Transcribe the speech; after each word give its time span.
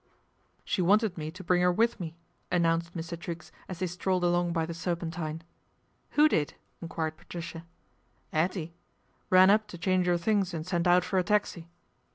She 0.65 0.81
wanted 0.81 1.15
me 1.15 1.29
to 1.29 1.43
bring 1.43 1.61
'er 1.61 1.71
with 1.71 1.99
me," 1.99 2.15
an 2.49 2.63
Dunced 2.63 2.93
Mr. 2.97 3.19
Triggs 3.19 3.51
as 3.69 3.77
they 3.77 3.85
strolled 3.85 4.23
along 4.23 4.51
by 4.51 4.65
the 4.65 4.73
^rpentine.' 4.73 5.41
Who 6.17 6.27
did?" 6.27 6.55
enquired 6.81 7.17
Patricia. 7.17 7.65
1 8.31 8.41
'Ettie. 8.41 8.73
Ran 9.29 9.51
up 9.51 9.67
to 9.67 9.77
change 9.77 10.07
'er 10.07 10.17
things 10.17 10.55
and 10.55 10.65
sent 10.65 10.87
at 10.87 11.03
for 11.03 11.19
a 11.19 11.23
taxi." 11.23 11.69